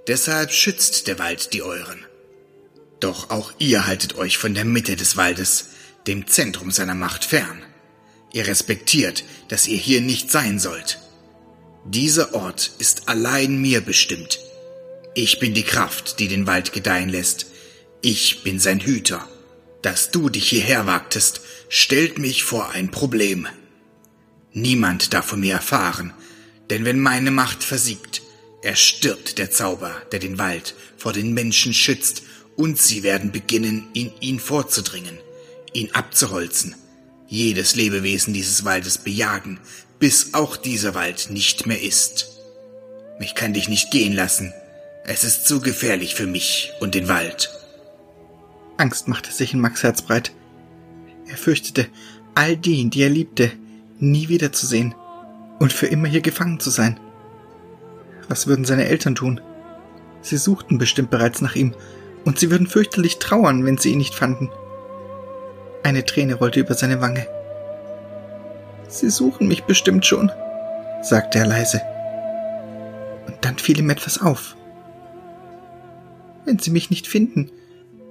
Deshalb 0.07 0.51
schützt 0.51 1.07
der 1.07 1.19
Wald 1.19 1.53
die 1.53 1.61
euren. 1.61 2.05
Doch 2.99 3.29
auch 3.29 3.51
ihr 3.57 3.87
haltet 3.87 4.15
euch 4.15 4.37
von 4.37 4.53
der 4.53 4.65
Mitte 4.65 4.95
des 4.95 5.17
Waldes, 5.17 5.69
dem 6.07 6.27
Zentrum 6.27 6.71
seiner 6.71 6.95
Macht, 6.95 7.25
fern. 7.25 7.63
Ihr 8.33 8.47
respektiert, 8.47 9.23
dass 9.49 9.67
ihr 9.67 9.77
hier 9.77 10.01
nicht 10.01 10.31
sein 10.31 10.59
sollt. 10.59 10.99
Dieser 11.85 12.33
Ort 12.35 12.71
ist 12.77 13.09
allein 13.09 13.59
mir 13.59 13.81
bestimmt. 13.81 14.39
Ich 15.15 15.39
bin 15.39 15.53
die 15.53 15.63
Kraft, 15.63 16.19
die 16.19 16.27
den 16.27 16.47
Wald 16.47 16.73
gedeihen 16.73 17.09
lässt. 17.09 17.47
Ich 18.01 18.43
bin 18.43 18.59
sein 18.59 18.79
Hüter. 18.79 19.27
Dass 19.81 20.11
du 20.11 20.29
dich 20.29 20.47
hierher 20.47 20.85
wagtest, 20.85 21.41
stellt 21.69 22.19
mich 22.19 22.43
vor 22.43 22.69
ein 22.69 22.91
Problem. 22.91 23.47
Niemand 24.53 25.13
darf 25.13 25.25
von 25.25 25.39
mir 25.39 25.53
erfahren, 25.53 26.13
denn 26.69 26.85
wenn 26.85 26.99
meine 26.99 27.31
Macht 27.31 27.63
versiegt, 27.63 28.21
erstirbt 28.61 29.37
der 29.37 29.51
Zauber, 29.51 29.93
der 30.11 30.19
den 30.19 30.37
Wald 30.37 30.75
vor 30.97 31.13
den 31.13 31.33
Menschen 31.33 31.73
schützt, 31.73 32.23
und 32.57 32.77
sie 32.77 33.01
werden 33.01 33.31
beginnen, 33.31 33.87
in 33.93 34.11
ihn 34.19 34.39
vorzudringen, 34.39 35.17
ihn 35.73 35.91
abzuholzen, 35.93 36.75
jedes 37.27 37.75
Lebewesen 37.75 38.33
dieses 38.33 38.65
Waldes 38.65 38.97
bejagen, 38.97 39.59
bis 39.99 40.33
auch 40.33 40.57
dieser 40.57 40.93
Wald 40.95 41.29
nicht 41.29 41.65
mehr 41.65 41.81
ist. 41.81 42.29
Ich 43.19 43.35
kann 43.35 43.53
dich 43.53 43.69
nicht 43.69 43.91
gehen 43.91 44.13
lassen. 44.13 44.53
Es 45.05 45.23
ist 45.23 45.47
zu 45.47 45.61
gefährlich 45.61 46.15
für 46.15 46.27
mich 46.27 46.71
und 46.81 46.93
den 46.93 47.07
Wald. 47.07 47.49
Angst 48.77 49.07
machte 49.07 49.31
sich 49.31 49.53
in 49.53 49.61
Max 49.61 49.83
Herz 49.83 50.01
breit. 50.01 50.31
Er 51.27 51.37
fürchtete, 51.37 51.87
all 52.35 52.57
die, 52.57 52.89
die 52.89 53.03
er 53.03 53.09
liebte, 53.09 53.51
nie 54.01 54.29
wiederzusehen 54.29 54.95
und 55.59 55.71
für 55.71 55.87
immer 55.87 56.07
hier 56.07 56.21
gefangen 56.21 56.59
zu 56.59 56.69
sein. 56.69 56.99
Was 58.27 58.47
würden 58.47 58.65
seine 58.65 58.87
Eltern 58.87 59.15
tun? 59.15 59.41
Sie 60.21 60.37
suchten 60.37 60.77
bestimmt 60.77 61.09
bereits 61.09 61.41
nach 61.41 61.55
ihm, 61.55 61.73
und 62.23 62.39
sie 62.39 62.51
würden 62.51 62.67
fürchterlich 62.67 63.17
trauern, 63.17 63.65
wenn 63.65 63.77
sie 63.77 63.91
ihn 63.91 63.97
nicht 63.97 64.13
fanden. 64.13 64.49
Eine 65.83 66.05
Träne 66.05 66.35
rollte 66.35 66.59
über 66.59 66.75
seine 66.75 67.01
Wange. 67.01 67.25
Sie 68.87 69.09
suchen 69.09 69.47
mich 69.47 69.63
bestimmt 69.63 70.05
schon, 70.05 70.31
sagte 71.01 71.39
er 71.39 71.47
leise. 71.47 71.81
Und 73.25 73.37
dann 73.41 73.57
fiel 73.57 73.79
ihm 73.79 73.89
etwas 73.89 74.21
auf. 74.21 74.55
Wenn 76.45 76.59
sie 76.59 76.71
mich 76.71 76.89
nicht 76.89 77.07
finden, 77.07 77.51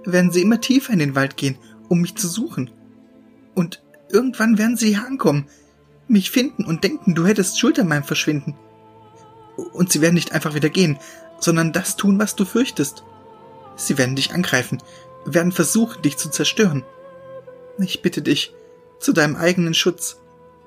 werden 0.05 0.33
sie 0.33 0.43
immer 0.43 0.61
tiefer 0.61 0.93
in 0.93 0.99
den 0.99 1.15
Wald 1.15 1.37
gehen, 1.37 1.57
um 1.89 2.01
mich 2.01 2.17
zu 2.17 2.27
suchen. 2.27 2.71
Und 3.55 3.83
irgendwann 4.11 4.59
werden 4.59 4.77
sie 4.77 4.95
hier 4.95 5.07
ankommen, 5.07 5.47
mich 6.11 6.31
finden 6.31 6.65
und 6.65 6.85
denken, 6.85 7.15
du 7.15 7.27
hättest 7.27 7.59
Schuld 7.59 7.79
an 7.79 7.89
meinem 7.89 8.05
Verschwinden. 8.05 8.57
Und 9.73 9.93
sie 9.93 10.01
werden 10.01 10.15
nicht 10.15 10.33
einfach 10.33 10.55
wieder 10.55 10.71
gehen, 10.71 10.99
sondern 11.39 11.73
das 11.73 11.97
tun, 11.97 12.19
was 12.19 12.37
du 12.37 12.45
fürchtest. 12.45 13.05
Sie 13.77 13.99
werden 13.99 14.17
dich 14.17 14.33
angreifen, 14.33 14.83
werden 15.25 15.53
versuchen, 15.53 16.03
dich 16.03 16.17
zu 16.17 16.31
zerstören. 16.31 16.85
Ich 17.79 18.03
bitte 18.03 18.23
dich, 18.23 18.53
zu 18.99 19.13
deinem 19.13 19.37
eigenen 19.37 19.75
Schutz, 19.75 20.21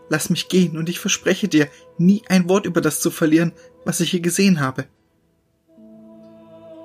Lass 0.10 0.30
mich 0.30 0.48
gehen 0.48 0.78
und 0.78 0.90
ich 0.90 1.00
verspreche 1.00 1.48
dir, 1.48 1.68
nie 1.98 2.24
ein 2.28 2.50
Wort 2.50 2.66
über 2.66 2.82
das 2.82 3.00
zu 3.00 3.10
verlieren, 3.10 3.54
was 3.86 4.00
ich 4.00 4.12
hier 4.12 4.20
gesehen 4.20 4.60
habe. 4.60 4.86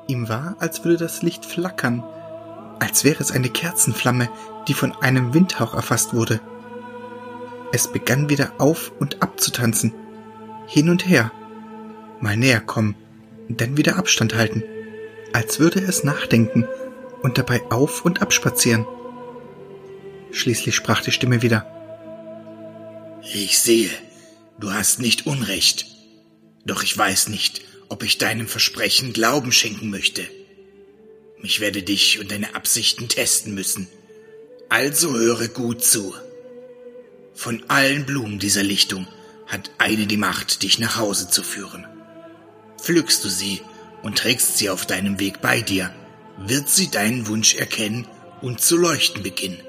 Ihm 0.06 0.28
war, 0.28 0.56
als 0.60 0.84
würde 0.84 0.96
das 0.96 1.22
Licht 1.22 1.44
flackern, 1.44 2.02
als 2.78 3.04
wäre 3.04 3.22
es 3.22 3.30
eine 3.30 3.50
Kerzenflamme, 3.50 4.30
die 4.66 4.74
von 4.74 4.92
einem 4.92 5.34
Windhauch 5.34 5.74
erfasst 5.74 6.14
wurde. 6.14 6.40
Es 7.72 7.92
begann 7.92 8.28
wieder 8.28 8.54
auf 8.58 8.92
und 8.98 9.22
ab 9.22 9.40
zu 9.40 9.52
tanzen, 9.52 9.92
hin 10.66 10.88
und 10.88 11.06
her, 11.06 11.32
mal 12.20 12.36
näher 12.36 12.60
kommen, 12.60 12.94
dann 13.48 13.76
wieder 13.76 13.96
Abstand 13.96 14.34
halten, 14.34 14.62
als 15.32 15.58
würde 15.58 15.80
es 15.80 16.04
nachdenken 16.04 16.66
und 17.22 17.38
dabei 17.38 17.62
auf 17.70 18.04
und 18.04 18.22
ab 18.22 18.32
spazieren. 18.32 18.86
Schließlich 20.30 20.74
sprach 20.74 21.02
die 21.02 21.12
Stimme 21.12 21.42
wieder. 21.42 21.66
Ich 23.22 23.58
sehe, 23.58 23.90
du 24.58 24.72
hast 24.72 25.00
nicht 25.00 25.26
Unrecht. 25.26 25.86
Doch 26.64 26.82
ich 26.82 26.96
weiß 26.96 27.28
nicht, 27.28 27.62
ob 27.88 28.02
ich 28.02 28.18
deinem 28.18 28.46
Versprechen 28.46 29.12
Glauben 29.12 29.52
schenken 29.52 29.90
möchte. 29.90 30.22
Ich 31.42 31.60
werde 31.60 31.82
dich 31.82 32.20
und 32.20 32.30
deine 32.30 32.54
Absichten 32.54 33.08
testen 33.08 33.54
müssen. 33.54 33.88
Also 34.68 35.16
höre 35.16 35.48
gut 35.48 35.82
zu. 35.82 36.14
Von 37.38 37.62
allen 37.68 38.04
Blumen 38.04 38.40
dieser 38.40 38.64
Lichtung 38.64 39.06
hat 39.46 39.70
eine 39.78 40.08
die 40.08 40.16
Macht, 40.16 40.64
dich 40.64 40.80
nach 40.80 40.96
Hause 40.96 41.30
zu 41.30 41.44
führen. 41.44 41.86
Pflückst 42.82 43.24
du 43.24 43.28
sie 43.28 43.60
und 44.02 44.18
trägst 44.18 44.58
sie 44.58 44.70
auf 44.70 44.86
deinem 44.86 45.20
Weg 45.20 45.40
bei 45.40 45.60
dir, 45.60 45.94
wird 46.36 46.68
sie 46.68 46.90
deinen 46.90 47.28
Wunsch 47.28 47.54
erkennen 47.54 48.08
und 48.42 48.60
zu 48.60 48.76
leuchten 48.76 49.22
beginnen. 49.22 49.60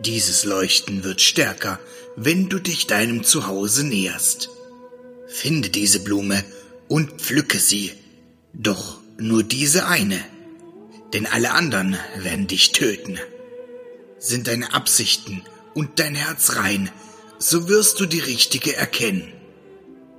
Dieses 0.00 0.44
Leuchten 0.44 1.04
wird 1.04 1.22
stärker, 1.22 1.80
wenn 2.16 2.50
du 2.50 2.58
dich 2.58 2.86
deinem 2.86 3.24
Zuhause 3.24 3.86
näherst. 3.86 4.50
Finde 5.26 5.70
diese 5.70 6.00
Blume 6.00 6.44
und 6.86 7.22
pflücke 7.22 7.60
sie, 7.60 7.94
doch 8.52 9.00
nur 9.16 9.42
diese 9.42 9.86
eine, 9.86 10.22
denn 11.14 11.24
alle 11.24 11.52
anderen 11.52 11.96
werden 12.18 12.46
dich 12.46 12.72
töten. 12.72 13.18
Sind 14.18 14.48
deine 14.48 14.74
Absichten 14.74 15.42
und 15.74 15.98
dein 15.98 16.14
Herz 16.14 16.56
rein, 16.56 16.90
so 17.38 17.68
wirst 17.68 18.00
du 18.00 18.06
die 18.06 18.20
richtige 18.20 18.76
erkennen. 18.76 19.32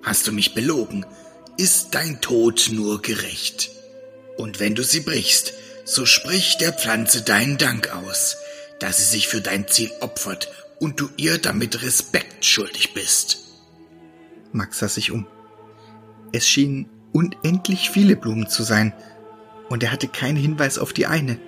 Hast 0.02 0.28
du 0.28 0.32
mich 0.32 0.54
belogen, 0.54 1.06
ist 1.58 1.90
dein 1.92 2.22
Tod 2.22 2.70
nur 2.72 3.02
gerecht. 3.02 3.72
Und 4.38 4.60
wenn 4.60 4.76
du 4.76 4.84
sie 4.84 5.02
brichst, 5.02 5.54
so 5.84 6.06
sprich 6.06 6.58
der 6.58 6.72
Pflanze 6.72 7.24
deinen 7.24 7.58
Dank 7.58 7.94
aus, 7.94 8.38
dass 8.80 8.98
sie 8.98 9.04
sich 9.04 9.28
für 9.28 9.42
dein 9.42 9.68
Ziel 9.68 9.92
opfert 10.00 10.50
und 10.80 11.00
du 11.00 11.10
ihr 11.18 11.38
damit 11.38 11.82
Respekt 11.84 12.46
schuldig 12.46 12.94
bist. 12.94 13.40
Max 14.54 14.80
sah 14.80 14.88
sich 14.88 15.12
um. 15.12 15.28
Es 16.32 16.48
schienen 16.48 16.90
unendlich 17.12 17.90
viele 17.90 18.16
Blumen 18.16 18.48
zu 18.48 18.64
sein, 18.64 18.94
und 19.70 19.84
er 19.84 19.92
hatte 19.92 20.08
keinen 20.08 20.38
Hinweis 20.38 20.80
auf 20.80 20.94
die 20.94 21.06
eine. 21.06 21.40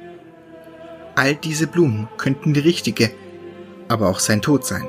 All 1.15 1.35
diese 1.35 1.67
Blumen 1.67 2.07
könnten 2.17 2.53
die 2.53 2.59
richtige, 2.59 3.11
aber 3.91 4.09
auch 4.09 4.19
sein 4.19 4.41
Tod 4.41 4.65
sein. 4.65 4.87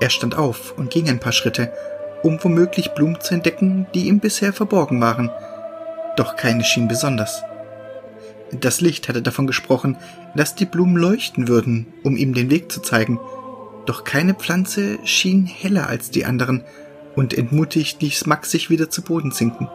Er 0.00 0.10
stand 0.10 0.36
auf 0.36 0.74
und 0.76 0.90
ging 0.90 1.08
ein 1.08 1.20
paar 1.20 1.32
Schritte, 1.32 1.72
um 2.22 2.42
womöglich 2.42 2.94
Blumen 2.94 3.20
zu 3.20 3.34
entdecken, 3.34 3.86
die 3.94 4.08
ihm 4.08 4.20
bisher 4.20 4.52
verborgen 4.52 5.00
waren, 5.00 5.30
doch 6.16 6.36
keine 6.36 6.64
schien 6.64 6.88
besonders. 6.88 7.42
Das 8.50 8.80
Licht 8.80 9.08
hatte 9.08 9.22
davon 9.22 9.46
gesprochen, 9.46 9.96
dass 10.34 10.54
die 10.54 10.66
Blumen 10.66 10.96
leuchten 10.96 11.48
würden, 11.48 11.86
um 12.02 12.16
ihm 12.16 12.34
den 12.34 12.50
Weg 12.50 12.70
zu 12.70 12.80
zeigen. 12.80 13.18
Doch 13.86 14.04
keine 14.04 14.34
Pflanze 14.34 14.98
schien 15.04 15.46
heller 15.46 15.88
als 15.88 16.10
die 16.10 16.24
anderen, 16.24 16.64
und 17.16 17.36
entmutigt 17.36 18.02
ließ 18.02 18.26
Max 18.26 18.50
sich 18.50 18.70
wieder 18.70 18.90
zu 18.90 19.02
Boden 19.02 19.30
sinken. 19.30 19.68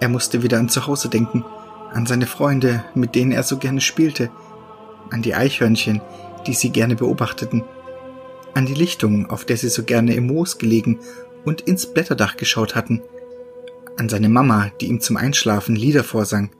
Er 0.00 0.08
musste 0.08 0.42
wieder 0.42 0.58
an 0.58 0.68
Zuhause 0.68 1.08
denken, 1.08 1.44
an 1.92 2.06
seine 2.06 2.26
Freunde, 2.26 2.84
mit 2.94 3.14
denen 3.14 3.32
er 3.32 3.42
so 3.42 3.58
gerne 3.58 3.80
spielte, 3.80 4.30
an 5.10 5.22
die 5.22 5.34
Eichhörnchen, 5.34 6.00
die 6.46 6.54
sie 6.54 6.70
gerne 6.70 6.96
beobachteten, 6.96 7.64
an 8.54 8.66
die 8.66 8.74
Lichtung, 8.74 9.28
auf 9.30 9.44
der 9.44 9.56
sie 9.56 9.68
so 9.68 9.82
gerne 9.82 10.14
im 10.14 10.26
Moos 10.26 10.58
gelegen 10.58 11.00
und 11.44 11.62
ins 11.62 11.86
Blätterdach 11.86 12.36
geschaut 12.36 12.74
hatten, 12.74 13.02
an 13.96 14.08
seine 14.08 14.28
Mama, 14.28 14.70
die 14.80 14.86
ihm 14.86 15.00
zum 15.00 15.16
Einschlafen 15.16 15.76
Lieder 15.76 16.04
vorsang, 16.04 16.50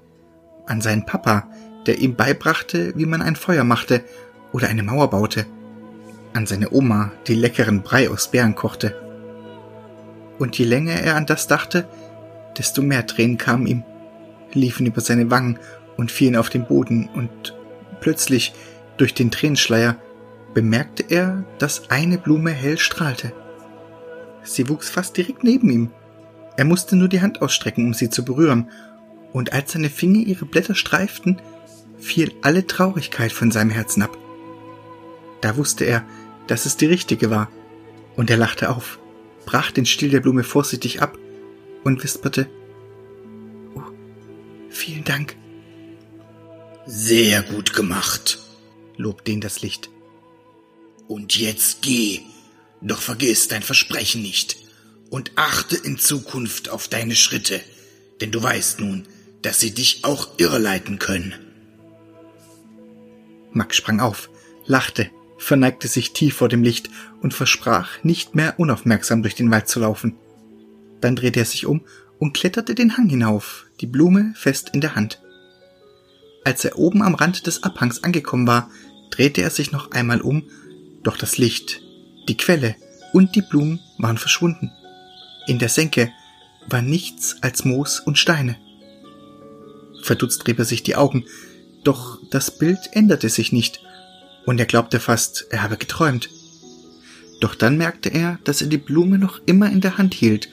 an 0.67 0.81
seinen 0.81 1.07
Papa, 1.07 1.49
der 1.87 1.99
ihm 1.99 2.15
beibrachte, 2.15 2.93
wie 2.97 3.07
man 3.07 3.23
ein 3.23 3.37
Feuer 3.37 3.65
machte 3.65 4.03
oder 4.53 4.69
eine 4.69 4.83
Mauer 4.83 5.11
baute, 5.11 5.47
an 6.33 6.47
seine 6.47 6.73
Oma, 6.73 7.13
die 7.27 7.35
leckeren 7.35 7.83
Brei 7.83 8.11
aus 8.11 8.31
Beeren 8.31 8.55
kochte. 8.55 8.97
Und 10.39 10.59
je 10.59 10.65
länger 10.65 10.95
er 10.95 11.17
an 11.17 11.27
das 11.27 11.47
dachte, 11.47 11.87
desto 12.59 12.83
mehr 12.83 13.07
Tränen 13.07 13.39
kamen 13.39 13.67
ihm, 13.67 13.85
liefen 14.53 14.87
über 14.87 15.01
seine 15.01 15.31
Wangen 15.31 15.59
und 15.97 16.11
fielen 16.11 16.37
auf 16.37 16.51
den 16.51 16.67
Boden, 16.67 17.09
und 17.15 17.55
plötzlich, 18.01 18.53
durch 18.97 19.15
den 19.15 19.31
Tränenschleier, 19.31 19.97
bemerkte 20.55 21.05
er, 21.09 21.45
dass 21.59 21.91
eine 21.91 22.19
Blume 22.19 22.51
hell 22.51 22.79
strahlte. 22.79 23.33
Sie 24.45 24.69
wuchs 24.69 24.91
fast 24.91 25.17
direkt 25.17 25.43
neben 25.43 25.71
ihm. 25.71 25.91
Er 26.57 26.65
musste 26.65 26.97
nur 26.97 27.09
die 27.09 27.21
Hand 27.21 27.43
ausstrecken, 27.43 27.87
um 27.87 27.95
sie 27.95 28.11
zu 28.11 28.25
berühren, 28.25 28.71
und 29.33 29.53
als 29.53 29.73
seine 29.73 29.91
Finger 29.91 30.21
ihre 30.21 30.45
Blätter 30.45 30.77
streiften, 30.77 31.41
fiel 31.99 32.33
alle 32.43 32.67
Traurigkeit 32.67 33.33
von 33.33 33.51
seinem 33.51 33.71
Herzen 33.71 34.03
ab. 34.03 34.17
Da 35.41 35.57
wusste 35.57 35.85
er, 35.85 36.05
dass 36.47 36.67
es 36.67 36.77
die 36.77 36.87
richtige 36.87 37.31
war, 37.31 37.51
und 38.17 38.31
er 38.31 38.37
lachte 38.37 38.71
auf, 38.71 39.01
brach 39.45 39.73
den 39.73 39.87
Stiel 39.87 40.11
der 40.11 40.21
Blume 40.21 40.45
vorsichtig 40.45 41.03
ab 41.03 41.19
und 41.83 42.03
wisperte 42.05 42.47
Oh, 43.75 43.83
vielen 44.71 45.05
Dank. 45.05 45.37
Sehr 46.87 47.43
gut 47.43 47.73
gemacht, 47.73 48.39
lobte 48.97 49.33
ihn 49.33 49.41
das 49.41 49.63
Licht. 49.63 49.91
Und 51.09 51.37
jetzt 51.37 51.83
geh, 51.83 52.21
doch 52.81 53.01
vergiss 53.01 53.49
dein 53.49 53.63
Versprechen 53.63 54.23
nicht 54.23 54.57
und 55.11 55.33
achte 55.37 55.77
in 55.77 55.99
Zukunft 55.99 56.69
auf 56.69 56.89
deine 56.89 57.15
Schritte, 57.15 57.61
denn 58.21 58.31
du 58.31 58.43
weißt 58.43 58.81
nun, 58.81 59.07
dass 59.43 59.61
sie 59.61 59.73
dich 59.73 60.05
auch 60.05 60.39
irreleiten 60.39 60.99
können. 60.99 61.35
Max 63.53 63.77
sprang 63.77 64.01
auf, 64.01 64.31
lachte, 64.67 65.11
verneigte 65.39 65.89
sich 65.89 66.13
tief 66.13 66.37
vor 66.37 66.49
dem 66.49 66.63
Licht 66.63 66.91
und 67.23 67.35
versprach, 67.35 68.03
nicht 68.03 68.35
mehr 68.35 68.59
unaufmerksam 68.59 69.23
durch 69.23 69.35
den 69.35 69.51
Wald 69.51 69.69
zu 69.69 69.81
laufen. 69.81 70.17
Dann 71.01 71.17
drehte 71.17 71.41
er 71.41 71.47
sich 71.47 71.67
um 71.67 71.83
und 72.19 72.35
kletterte 72.35 72.75
den 72.75 72.97
Hang 72.97 73.09
hinauf, 73.09 73.67
die 73.81 73.87
Blume 73.87 74.33
fest 74.37 74.71
in 74.73 74.81
der 74.81 74.97
Hand. 74.97 75.21
Als 76.45 76.65
er 76.65 76.79
oben 76.79 77.03
am 77.03 77.15
Rand 77.15 77.47
des 77.47 77.63
Abhangs 77.63 78.05
angekommen 78.05 78.47
war, 78.47 78.71
drehte 79.11 79.43
er 79.43 79.51
sich 79.51 79.73
noch 79.73 79.91
einmal 79.93 80.21
um, 80.21 80.45
doch 81.03 81.17
das 81.17 81.39
Licht, 81.39 81.81
die 82.29 82.37
Quelle 82.37 82.77
und 83.13 83.35
die 83.35 83.43
Blumen 83.43 83.81
waren 83.99 84.19
verschwunden. 84.19 84.71
In 85.47 85.59
der 85.59 85.69
Senke 85.69 86.13
war 86.67 86.83
nichts 86.83 87.37
als 87.43 87.65
Moos 87.65 88.01
und 88.01 88.19
Steine. 88.19 88.57
Verdutzt 90.03 90.47
rieb 90.47 90.59
er 90.59 90.65
sich 90.65 90.83
die 90.83 90.97
Augen, 90.97 91.25
doch 91.83 92.19
das 92.31 92.59
Bild 92.59 92.79
änderte 92.93 93.29
sich 93.29 93.53
nicht, 93.53 93.81
und 94.47 94.59
er 94.59 94.67
glaubte 94.67 95.01
fast, 95.01 95.47
er 95.51 95.63
habe 95.63 95.77
geträumt. 95.77 96.29
Doch 97.41 97.55
dann 97.55 97.79
merkte 97.79 98.11
er, 98.11 98.39
dass 98.45 98.61
er 98.61 98.69
die 98.69 98.79
Blume 98.79 99.19
noch 99.19 99.41
immer 99.47 99.71
in 99.71 99.81
der 99.81 99.99
Hand 99.99 100.15
hielt 100.15 100.49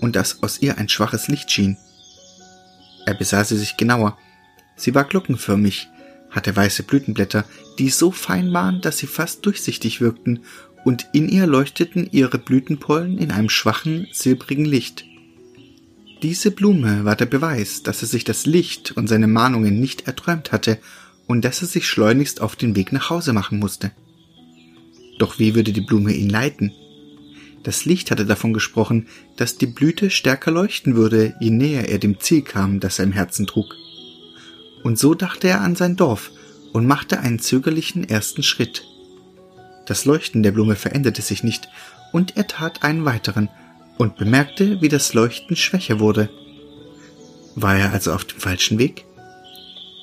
und 0.00 0.16
dass 0.16 0.42
aus 0.42 0.60
ihr 0.60 0.78
ein 0.78 0.88
schwaches 0.88 1.28
Licht 1.28 1.50
schien. 1.50 1.76
Er 3.06 3.14
besah 3.14 3.44
sie 3.44 3.56
sich 3.56 3.76
genauer. 3.76 4.18
Sie 4.80 4.94
war 4.94 5.04
glockenförmig, 5.04 5.88
hatte 6.30 6.56
weiße 6.56 6.84
Blütenblätter, 6.84 7.44
die 7.78 7.90
so 7.90 8.10
fein 8.10 8.50
waren, 8.54 8.80
dass 8.80 8.96
sie 8.96 9.06
fast 9.06 9.44
durchsichtig 9.44 10.00
wirkten, 10.00 10.40
und 10.86 11.06
in 11.12 11.28
ihr 11.28 11.46
leuchteten 11.46 12.08
ihre 12.10 12.38
Blütenpollen 12.38 13.18
in 13.18 13.30
einem 13.30 13.50
schwachen, 13.50 14.08
silbrigen 14.12 14.64
Licht. 14.64 15.04
Diese 16.22 16.50
Blume 16.50 17.04
war 17.04 17.14
der 17.14 17.26
Beweis, 17.26 17.82
dass 17.82 18.00
er 18.00 18.08
sich 18.08 18.24
das 18.24 18.46
Licht 18.46 18.92
und 18.92 19.06
seine 19.06 19.26
Mahnungen 19.26 19.78
nicht 19.78 20.06
erträumt 20.06 20.50
hatte 20.50 20.78
und 21.26 21.44
dass 21.44 21.60
er 21.60 21.68
sich 21.68 21.86
schleunigst 21.86 22.40
auf 22.40 22.56
den 22.56 22.74
Weg 22.74 22.90
nach 22.90 23.10
Hause 23.10 23.34
machen 23.34 23.58
musste. 23.58 23.92
Doch 25.18 25.38
wie 25.38 25.54
würde 25.54 25.74
die 25.74 25.82
Blume 25.82 26.14
ihn 26.14 26.30
leiten? 26.30 26.72
Das 27.64 27.84
Licht 27.84 28.10
hatte 28.10 28.24
davon 28.24 28.54
gesprochen, 28.54 29.08
dass 29.36 29.58
die 29.58 29.66
Blüte 29.66 30.08
stärker 30.08 30.50
leuchten 30.50 30.96
würde, 30.96 31.34
je 31.38 31.50
näher 31.50 31.90
er 31.90 31.98
dem 31.98 32.18
Ziel 32.18 32.40
kam, 32.40 32.80
das 32.80 32.98
er 32.98 33.04
im 33.04 33.12
Herzen 33.12 33.46
trug. 33.46 33.76
Und 34.82 34.98
so 34.98 35.14
dachte 35.14 35.48
er 35.48 35.60
an 35.60 35.76
sein 35.76 35.96
Dorf 35.96 36.30
und 36.72 36.86
machte 36.86 37.20
einen 37.20 37.38
zögerlichen 37.38 38.08
ersten 38.08 38.42
Schritt. 38.42 38.84
Das 39.86 40.04
Leuchten 40.04 40.42
der 40.42 40.52
Blume 40.52 40.76
veränderte 40.76 41.22
sich 41.22 41.42
nicht, 41.42 41.68
und 42.12 42.36
er 42.36 42.46
tat 42.46 42.82
einen 42.82 43.04
weiteren 43.04 43.48
und 43.98 44.16
bemerkte, 44.16 44.80
wie 44.80 44.88
das 44.88 45.14
Leuchten 45.14 45.56
schwächer 45.56 46.00
wurde. 46.00 46.30
War 47.54 47.76
er 47.76 47.92
also 47.92 48.12
auf 48.12 48.24
dem 48.24 48.40
falschen 48.40 48.78
Weg? 48.78 49.04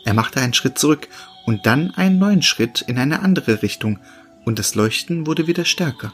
Er 0.06 0.14
machte 0.14 0.40
einen 0.40 0.54
Schritt 0.54 0.78
zurück 0.78 1.08
und 1.46 1.66
dann 1.66 1.92
einen 1.96 2.20
neuen 2.20 2.42
Schritt 2.42 2.82
in 2.82 2.98
eine 2.98 3.22
andere 3.22 3.62
Richtung, 3.62 4.00
und 4.46 4.60
das 4.60 4.76
Leuchten 4.76 5.28
wurde 5.28 5.48
wieder 5.48 5.66
stärker. 5.66 6.14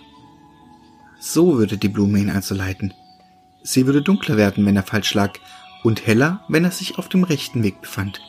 So 1.19 1.57
würde 1.57 1.77
die 1.77 1.89
Blume 1.89 2.19
ihn 2.19 2.29
also 2.29 2.55
leiten. 2.55 2.93
Sie 3.61 3.85
würde 3.85 4.01
dunkler 4.01 4.37
werden, 4.37 4.65
wenn 4.65 4.75
er 4.75 4.83
falsch 4.83 5.13
lag, 5.13 5.33
und 5.83 6.05
heller, 6.05 6.43
wenn 6.47 6.63
er 6.63 6.71
sich 6.71 6.97
auf 6.97 7.09
dem 7.09 7.23
rechten 7.23 7.63
Weg 7.63 7.81
befand. 7.81 8.21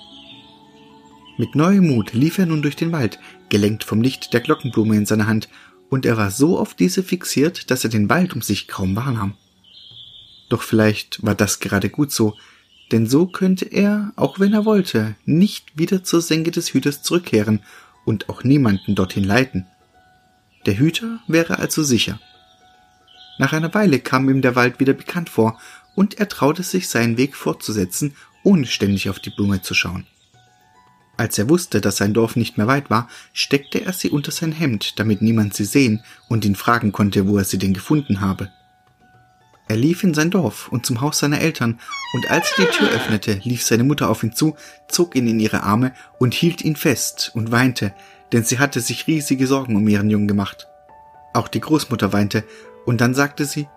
Mit 1.36 1.56
neuem 1.56 1.88
Mut 1.88 2.12
lief 2.12 2.38
er 2.38 2.46
nun 2.46 2.62
durch 2.62 2.76
den 2.76 2.92
Wald, 2.92 3.18
gelenkt 3.48 3.82
vom 3.82 4.00
Licht 4.00 4.32
der 4.32 4.40
Glockenblume 4.40 4.96
in 4.96 5.06
seiner 5.06 5.26
Hand, 5.26 5.48
und 5.90 6.06
er 6.06 6.16
war 6.16 6.30
so 6.30 6.58
auf 6.58 6.74
diese 6.74 7.02
fixiert, 7.02 7.70
dass 7.70 7.82
er 7.82 7.90
den 7.90 8.08
Wald 8.08 8.34
um 8.34 8.42
sich 8.42 8.68
kaum 8.68 8.94
wahrnahm. 8.94 9.34
Doch 10.48 10.62
vielleicht 10.62 11.24
war 11.24 11.34
das 11.34 11.58
gerade 11.58 11.90
gut 11.90 12.12
so, 12.12 12.36
denn 12.92 13.08
so 13.08 13.26
könnte 13.26 13.64
er, 13.64 14.12
auch 14.14 14.38
wenn 14.38 14.52
er 14.52 14.64
wollte, 14.64 15.16
nicht 15.24 15.76
wieder 15.76 16.04
zur 16.04 16.20
Senke 16.20 16.52
des 16.52 16.72
Hüters 16.72 17.02
zurückkehren 17.02 17.60
und 18.04 18.28
auch 18.28 18.44
niemanden 18.44 18.94
dorthin 18.94 19.24
leiten. 19.24 19.66
Der 20.66 20.78
Hüter 20.78 21.18
wäre 21.26 21.58
also 21.58 21.82
sicher. 21.82 22.20
Nach 23.38 23.52
einer 23.52 23.74
Weile 23.74 23.98
kam 23.98 24.28
ihm 24.28 24.42
der 24.42 24.54
Wald 24.54 24.78
wieder 24.78 24.92
bekannt 24.92 25.28
vor, 25.28 25.58
und 25.96 26.18
er 26.18 26.28
traute 26.28 26.62
sich, 26.62 26.88
seinen 26.88 27.16
Weg 27.16 27.34
fortzusetzen, 27.34 28.14
ohne 28.44 28.66
ständig 28.66 29.10
auf 29.10 29.18
die 29.18 29.30
Blume 29.30 29.62
zu 29.62 29.74
schauen. 29.74 30.06
Als 31.16 31.38
er 31.38 31.48
wusste, 31.48 31.80
dass 31.80 31.98
sein 31.98 32.12
Dorf 32.12 32.34
nicht 32.34 32.58
mehr 32.58 32.66
weit 32.66 32.90
war, 32.90 33.08
steckte 33.32 33.84
er 33.84 33.92
sie 33.92 34.10
unter 34.10 34.32
sein 34.32 34.52
Hemd, 34.52 34.98
damit 34.98 35.22
niemand 35.22 35.54
sie 35.54 35.64
sehen 35.64 36.02
und 36.28 36.44
ihn 36.44 36.56
fragen 36.56 36.90
konnte, 36.90 37.28
wo 37.28 37.38
er 37.38 37.44
sie 37.44 37.58
denn 37.58 37.74
gefunden 37.74 38.20
habe. 38.20 38.50
Er 39.68 39.76
lief 39.76 40.02
in 40.02 40.12
sein 40.12 40.30
Dorf 40.30 40.68
und 40.68 40.84
zum 40.84 41.00
Haus 41.00 41.20
seiner 41.20 41.40
Eltern, 41.40 41.80
und 42.12 42.30
als 42.30 42.52
er 42.58 42.66
die 42.66 42.70
Tür 42.72 42.90
öffnete, 42.90 43.40
lief 43.44 43.62
seine 43.62 43.84
Mutter 43.84 44.10
auf 44.10 44.22
ihn 44.22 44.34
zu, 44.34 44.56
zog 44.88 45.14
ihn 45.14 45.26
in 45.26 45.40
ihre 45.40 45.62
Arme 45.62 45.92
und 46.18 46.34
hielt 46.34 46.62
ihn 46.62 46.76
fest 46.76 47.30
und 47.34 47.50
weinte, 47.50 47.94
denn 48.32 48.44
sie 48.44 48.58
hatte 48.58 48.80
sich 48.80 49.06
riesige 49.06 49.46
Sorgen 49.46 49.76
um 49.76 49.88
ihren 49.88 50.10
Jungen 50.10 50.28
gemacht. 50.28 50.66
Auch 51.32 51.48
die 51.48 51.60
Großmutter 51.60 52.12
weinte, 52.12 52.44
und 52.84 53.00
dann 53.00 53.14
sagte 53.14 53.46
sie 53.46 53.68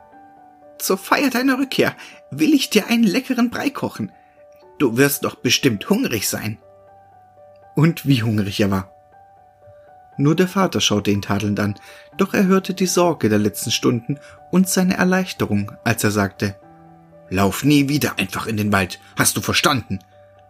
Zur 0.79 0.97
Feier 0.97 1.29
deiner 1.29 1.57
Rückkehr 1.59 1.95
will 2.31 2.53
ich 2.53 2.69
dir 2.69 2.87
einen 2.87 3.05
leckeren 3.05 3.49
Brei 3.49 3.69
kochen. 3.69 4.11
Du 4.79 4.97
wirst 4.97 5.23
doch 5.23 5.35
bestimmt 5.35 5.89
hungrig 5.89 6.27
sein 6.27 6.57
und 7.77 8.07
wie 8.07 8.23
hungrig 8.23 8.59
er 8.59 8.71
war. 8.71 8.91
Nur 10.17 10.35
der 10.35 10.47
Vater 10.47 10.81
schaute 10.81 11.11
ihn 11.11 11.21
tadelnd 11.21 11.59
an, 11.59 11.75
doch 12.17 12.33
er 12.33 12.47
hörte 12.47 12.73
die 12.73 12.87
Sorge 12.87 13.29
der 13.29 13.37
letzten 13.37 13.69
Stunden 13.69 14.17
und 14.49 14.67
seine 14.67 14.97
Erleichterung, 14.97 15.71
als 15.83 16.03
er 16.03 16.11
sagte 16.11 16.55
Lauf 17.29 17.63
nie 17.63 17.87
wieder 17.87 18.17
einfach 18.17 18.47
in 18.47 18.57
den 18.57 18.71
Wald, 18.71 18.99
hast 19.15 19.37
du 19.37 19.41
verstanden? 19.41 19.99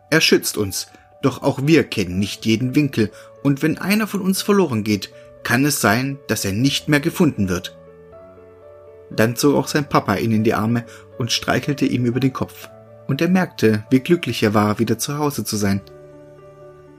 Er 0.09 0.21
schützt 0.21 0.55
uns, 0.55 0.87
doch 1.21 1.43
auch 1.43 1.59
wir 1.63 1.83
kennen 1.83 2.17
nicht 2.17 2.45
jeden 2.45 2.75
Winkel, 2.75 3.11
und 3.43 3.61
wenn 3.61 3.77
einer 3.77 4.07
von 4.07 4.21
uns 4.21 4.41
verloren 4.41 4.85
geht, 4.85 5.09
kann 5.43 5.65
es 5.65 5.81
sein, 5.81 6.19
dass 6.27 6.45
er 6.45 6.53
nicht 6.53 6.87
mehr 6.87 7.01
gefunden 7.01 7.49
wird. 7.49 7.77
Dann 9.09 9.35
zog 9.35 9.55
auch 9.55 9.67
sein 9.67 9.89
Papa 9.89 10.15
ihn 10.15 10.31
in 10.31 10.43
die 10.45 10.53
Arme 10.53 10.85
und 11.17 11.31
streichelte 11.31 11.85
ihm 11.85 12.05
über 12.05 12.21
den 12.21 12.33
Kopf, 12.33 12.69
und 13.07 13.21
er 13.21 13.29
merkte, 13.29 13.83
wie 13.89 13.99
glücklich 13.99 14.43
er 14.43 14.53
war, 14.53 14.79
wieder 14.79 14.97
zu 14.97 15.17
Hause 15.17 15.43
zu 15.43 15.57
sein. 15.57 15.81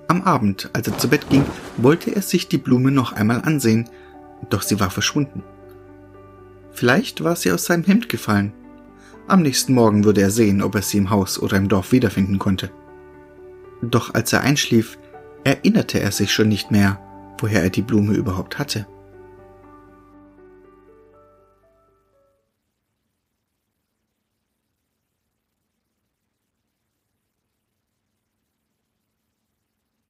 Am 0.09 0.23
Abend, 0.23 0.71
als 0.73 0.89
er 0.89 0.97
zu 0.97 1.09
Bett 1.09 1.29
ging, 1.29 1.45
wollte 1.77 2.15
er 2.17 2.23
sich 2.23 2.49
die 2.49 2.57
Blume 2.57 2.91
noch 2.91 3.13
einmal 3.13 3.43
ansehen, 3.43 3.89
doch 4.49 4.63
sie 4.63 4.81
war 4.81 4.91
verschwunden. 4.91 5.43
Vielleicht 6.73 7.23
war 7.23 7.37
sie 7.37 7.53
aus 7.53 7.67
seinem 7.67 7.85
Hemd 7.85 8.09
gefallen. 8.09 8.55
Am 9.27 9.43
nächsten 9.43 9.75
Morgen 9.75 10.05
würde 10.05 10.23
er 10.23 10.31
sehen, 10.31 10.63
ob 10.63 10.75
er 10.75 10.83
sie 10.83 10.97
im 10.97 11.11
Haus 11.11 11.39
oder 11.39 11.59
im 11.59 11.69
Dorf 11.69 11.93
wiederfinden 11.93 12.39
konnte. 12.39 12.71
Doch 13.83 14.15
als 14.15 14.33
er 14.33 14.41
einschlief, 14.41 14.99
erinnerte 15.45 16.01
er 16.01 16.11
sich 16.11 16.33
schon 16.33 16.49
nicht 16.49 16.71
mehr, 16.71 16.99
woher 17.39 17.63
er 17.63 17.71
die 17.71 17.83
Blume 17.83 18.15
überhaupt 18.15 18.59
hatte. 18.59 18.87